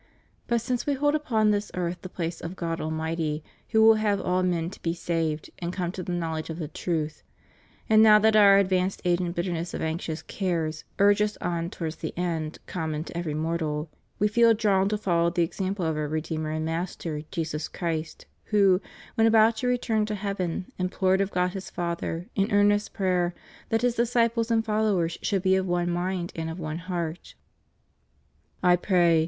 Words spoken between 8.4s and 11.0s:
advanced age and the bitterness of anxious cares